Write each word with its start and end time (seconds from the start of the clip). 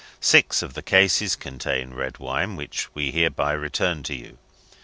Six 0.19 0.63
of 0.63 0.73
the 0.73 0.81
cases 0.81 1.35
contain 1.35 1.93
red 1.93 2.17
wine 2.17 2.55
which 2.55 2.87
we 2.95 3.11
hereby 3.11 3.51
return 3.51 4.01
to 4.05 4.15
you. 4.15 4.39